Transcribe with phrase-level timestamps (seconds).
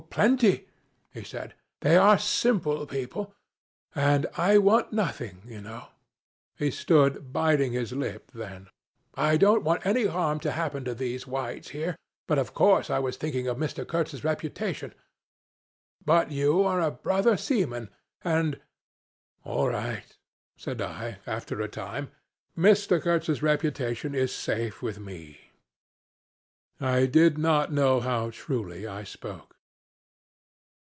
[0.09, 0.67] 'Plenty,'
[1.13, 1.53] he said.
[1.79, 3.33] 'They are simple people
[3.95, 5.87] and I want nothing, you know.'
[6.57, 8.67] He stood biting his lips, then:
[9.13, 11.95] 'I don't want any harm to happen to these whites here,
[12.27, 13.87] but of course I was thinking of Mr.
[13.87, 14.93] Kurtz's reputation
[16.03, 17.89] but you are a brother seaman
[18.21, 18.59] and'
[19.45, 20.17] 'All right,'
[20.57, 22.11] said I, after a time.
[22.57, 23.01] 'Mr.
[23.01, 25.51] Kurtz's reputation is safe with me.'
[26.81, 29.47] I did not know how truly I spoke.